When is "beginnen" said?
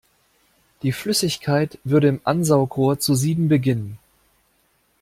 3.49-3.99